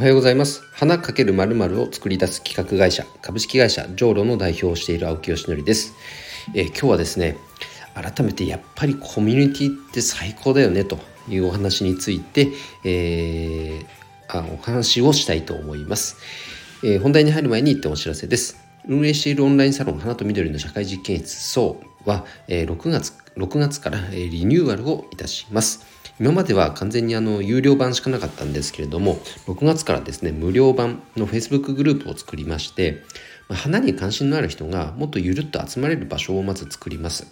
[0.00, 0.62] おはようございます。
[0.72, 5.92] 花かけるまるを作り出す企画会社株式会社ジョーロの代表をしている青木よしのりです、
[6.54, 7.36] えー、今日はですね
[7.92, 12.48] 改めてやっぱりコミュニティって最高だよねというお話について、
[12.82, 16.16] えー、あお話をしたいと思います、
[16.82, 18.56] えー、本題に入る前に一点お知らせです。
[18.88, 25.99] 運営しているオンラインサロン花と緑の社会実験室そうは、えー、6月6月から、えリニューアルをいたします。
[26.20, 29.16] 今までは完全にあの有料版しかなかったんですけれども
[29.46, 33.02] 6月からですね無料版の Facebook グループを作りまして
[33.48, 37.26] 花に関心のある人がもっとゆるっと集まれる場所をまず作ります。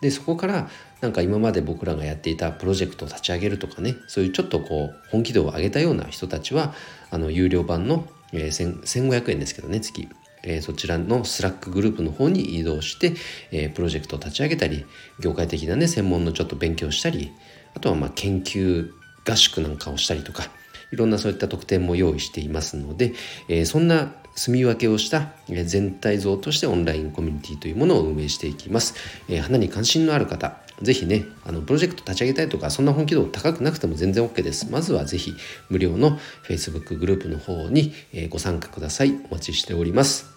[0.00, 0.68] でそこから
[1.00, 6.74] なんか今まで僕らがやっていたプロジェクトを立ち上げるとかねそういうちょっとこう本気度を上げたような人たちは
[7.10, 10.08] あの有料版の、えー、1500円ですけどね月。
[10.44, 13.14] えー、そちらの Slack グループの方に移動して、
[13.52, 14.84] えー、プロジェクトを立ち上げたり
[15.20, 17.32] 業界的なね専門のちょっと勉強したり
[17.74, 18.90] あとはまあ研究
[19.28, 20.44] 合宿なんかをしたりとか
[20.92, 23.14] いろんなそういった特典も用意していますので、
[23.48, 28.94] えー、そんな住み分けをした全体像としてオンラインコミュニティというものを運営していきます。
[29.28, 34.70] えー、花に関心のある方、ぜひね、あのプロジェクト立ち上げたいとか、そんな本気度高くなくても全然 OK です。
[34.70, 35.34] まずはぜひ
[35.68, 36.18] 無料の
[36.48, 37.92] Facebook グループの方に
[38.30, 39.12] ご参加ください。
[39.30, 40.30] お待ちしております。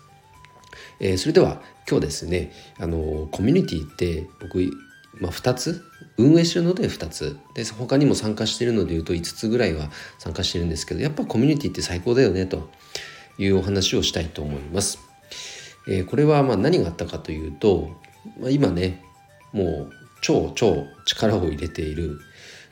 [0.99, 4.71] えー、それでは今日ですね、あのコミュニティって僕、
[5.19, 5.83] まあ、2つ？
[6.17, 12.69] 運営してるので2つで他にも参加してるのでいうと5つぐらいは参加してるんですけどやっぱコミュニティって最高だよねと
[13.37, 14.99] いうお話をしたいと思います。
[15.87, 17.89] えー、これはま何があったかというと、
[18.39, 19.03] まあ、今ね
[19.51, 22.19] もう超超力を入れている、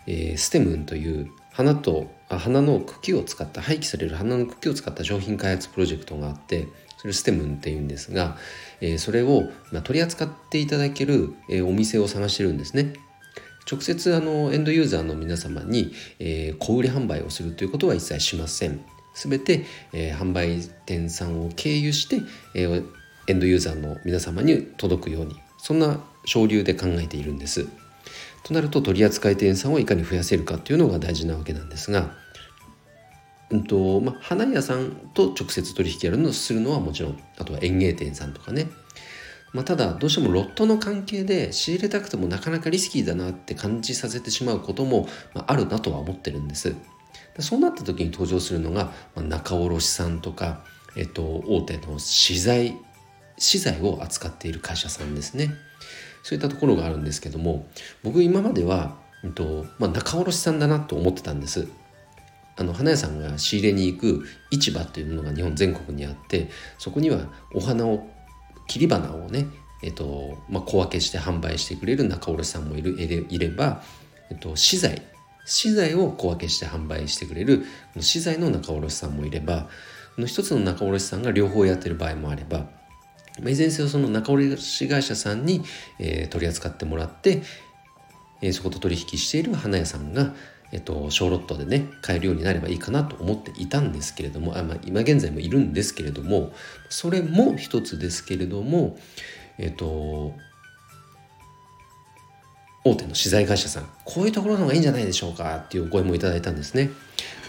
[0.08, 6.68] えー、ステムンという花とあ花の茎を使った廃棄される花の茎を使った商品開発プロジェクトがあって
[7.04, 8.38] それステムンっていうんですが、
[8.80, 12.94] え、それを、ま、取り扱っていただける、え、お店を探してるんですね。
[13.70, 18.80] 直接あのエンドユーザーの皆様に、え、小売販売をするということは一切しません。
[19.14, 22.22] すべて、え、販売店さんを経由して、
[22.56, 22.82] え、
[23.28, 27.68] エンドユーザーの皆様に届くようにそんな省流で考えているんです。
[28.44, 32.16] となると取扱店さんをいかに増やせるかっていうのが大事なわけなんですが、
[33.50, 38.68] うんとまあ、花屋さんと直接取引やるのするのはもちろんあとは園芸店さんとかね、
[39.54, 46.76] まあ、ただどうしてもロットの関係で仕入れたくてもなかなかリスキーだなって感じさせてしまうことも、まあ、あるなとは思ってるんです。
[47.40, 50.64] そうなった時に登場するのが、まあ、仲卸さんとか、
[50.96, 52.78] えっと、大手の資材
[53.38, 55.54] 資材を扱っている会社さんですね。
[56.24, 57.68] そういったところがあるんですけども
[58.02, 61.68] 僕今までは、えっとまあ、仲卸さんだなと思ってたんです。
[62.56, 68.08] あの花屋さんが仕入れに行く市場というものが日本全国にあってそこにはお花を
[68.68, 69.48] 切り花をね、
[69.82, 72.96] えっとまあ、小分けして販売してくれる仲卸さんもいる
[73.30, 73.82] いれば、
[74.30, 75.02] えっと、資材
[75.46, 77.66] 資材を小分けして販売してくれる
[78.00, 79.68] 資材の仲卸さんもいれば
[80.26, 82.68] 一つの仲卸さんが両方やってる場合もあれば
[83.40, 85.64] いずれにせよその仲卸会社さんに、
[86.30, 87.42] 取り扱ってもらって、
[88.52, 90.36] そこと取引している花屋さんが、
[90.74, 96.52] えっ、と、小ロットでね買えるようになればいいかなと思っていたんですけれどもあ、まあ、今現在もいるんですけれども
[96.90, 98.98] それも一つですけれども
[99.60, 100.34] えっ、と
[102.84, 106.90] 大手の資材会社さんこういうところの方がいいんじゃないでしょうかっていうお声もいただいたんですね。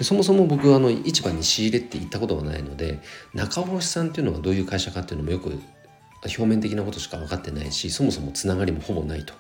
[0.03, 3.01] そもそも僕あの市場に仕入れって行ったことがないので
[3.33, 5.59] 中卸さんっていうのがどういう会社かっていうのもよく
[6.25, 9.35] 表面的なことしか分かってないしそもそもつながりもほぼないと。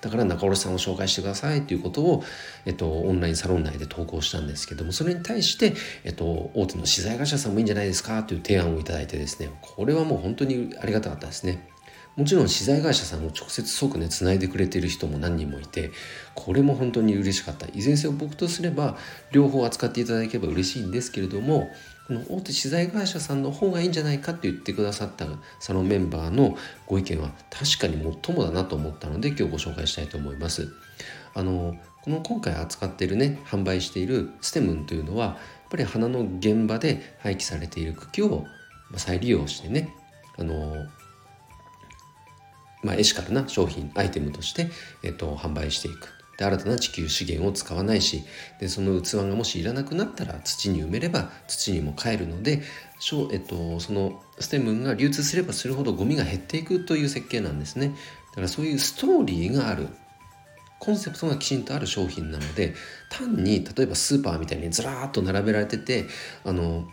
[0.00, 2.24] だから中卸さんを紹介してくださいということを、
[2.66, 5.74] えっと、オンラインサロン内で投稿したんですけどもそれに対して、
[6.04, 11.68] えっと、大手の資材会社さんもいいんじゃないですかという提案をいただいてですねこれはもう本当にありがたかったですね。
[12.16, 15.92] もちろん資材会社さんを直接即ねつないでくれている人も何人もいて
[16.34, 17.66] これも本当に嬉しかった。
[17.68, 18.98] いずれにせよ僕とすれば
[19.32, 21.70] 両方扱っていただければ嬉しいんですけれども
[22.12, 25.26] の大手資材会社さんの方がいいんじゃないかって言ってくださった
[25.58, 26.56] サロンメンバーの
[26.86, 30.68] ご意見は確かに最もだなと思ったので今日ご紹介したいと思います。
[31.34, 35.36] あのこの今回扱っているね販売しているステムンというのはやっ
[35.70, 38.46] ぱり花の現場で廃棄されている茎を
[38.96, 39.94] 再利用してね
[40.38, 40.74] あの
[42.82, 44.70] まあ、エシカルな商品アイテムとして、
[45.02, 48.24] えっと、販売していくで新たな地球資源を使わないし
[48.58, 52.62] でその器がもしいらなくなったら土に埋めれば土にも帰るので、
[53.30, 57.94] えっと、そのステムが流通すればするほどゴミが減っていくという設計なんですね。
[58.30, 59.88] だからそういうストーリーがある
[60.78, 62.74] コンセプトがきちんとある商品なので
[63.10, 66.06] 単に例えばスーパーみたいにずらーっと並べられてて
[66.44, 66.88] あの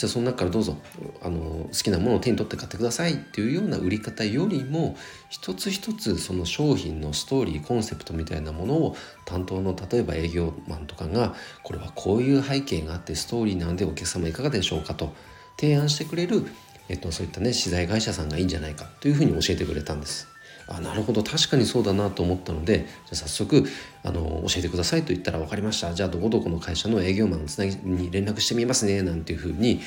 [0.00, 0.78] じゃあその中からどうぞ
[1.20, 4.96] あの好きなものを手に取って買ってくださいっていうような売り方よりも
[5.28, 15.12] 一つ一つその商品のストーリーコンセプトみたいなものを担当の例えば営業マンとかがこれはこういう背景があってストーリーなんでお客様いかがでしょうかと
[15.58, 16.46] 提案してくれる、
[16.88, 20.28] えっと、そういったね資材会社さんがいいんじゃないかというふうに教えてくれたんです。
[20.72, 23.66] あなるほど確かにそうだなと思ったのでじゃ早速
[24.04, 29.80] あの教えてくださいと言ったら分かりましたじゃあどこどこの会社の営業マンつなぎに連絡してみますねなんていうふうに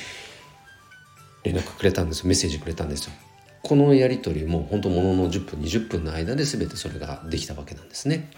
[1.42, 3.12] 連絡くれたんですメッセージくれたんですよ。
[3.62, 8.30] このやり取りも本当ものの10分20分の間で全てそれができたわけなんですね。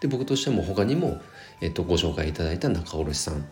[0.00, 1.20] で僕としても他にも、
[1.60, 3.46] えっと、ご紹介いただいた仲卸さん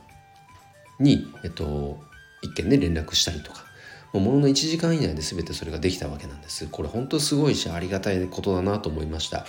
[0.98, 2.00] に、えっと、
[2.42, 3.64] 一件で連絡したりとか
[4.12, 6.66] ものの1時間以内で全てそれができたわけなんです。
[6.66, 9.46] これ本当すごいしありがたいことだなと思いました。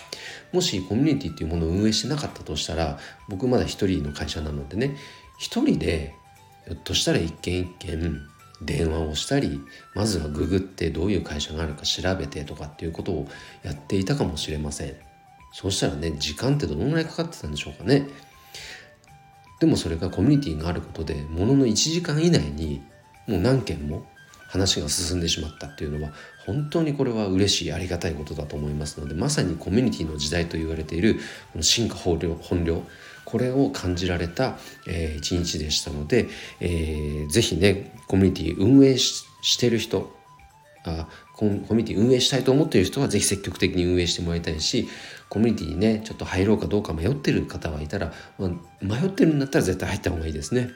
[0.51, 4.95] もしコミュニティっていうものを運営してなかったとしたら僕まだ一人の会社なのでね
[5.39, 6.13] 一人で
[6.65, 8.21] ひょっとしたら一件一件
[8.61, 9.59] 電話をしたり
[9.95, 13.27] まずはググってどういう会社があるか調べてとかっていうことを
[13.63, 14.95] やっていたかもしれません。
[15.53, 18.07] そうしたらね時間ってどのぐらいかかってたんでしょうかね。
[19.59, 22.83] でもそれがコミュニティがあることでものの1時間以内に
[23.27, 24.05] もう何件も
[24.51, 26.11] 話が進んでしまったっていうのは
[26.45, 31.15] 本当にこれは嬉しいありがたいことだと思いますのでまさにコミュニティの時代と言われている
[31.53, 32.83] この進化本領本領
[33.23, 34.57] これを感じられた、
[34.87, 36.27] えー、一日でしたので、
[36.59, 40.13] えー、ぜひねコミュニティ運営してる人
[40.83, 44.89] あコミュニティ運営したいと思っている人はぜひ積極的に運営してもらいたいし
[45.29, 48.49] コミュニティにねちょっと入ろうかどうか迷ってる方はいたら、まあ、
[48.81, 50.71] 迷ってるんだったら絶対入った方がいいですね。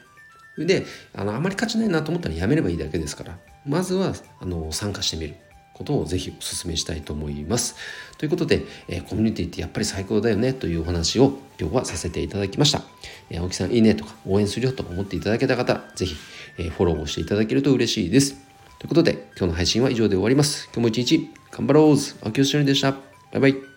[0.58, 5.36] であのあまり価値ないなと思ったらやめればいいだけですからまずはあの参加してみる
[5.74, 7.76] ことをぜひお勧めしたいと思います。
[8.18, 12.82] ということで、えー、コミュニティってやっぱり最高だよねというお話を今日はさせていただきました。
[13.30, 16.16] えー、青木さんいいねとか応援するよと思っていただけた方、ぜひ、
[16.58, 18.36] えー、フォローをしていただけると嬉しいです。
[18.80, 20.66] ということで、今日の配信は以上で終わります。
[20.68, 22.92] 今日も一日頑張ろう青木よしのりでした。
[22.92, 23.00] バ
[23.36, 23.75] イバイ。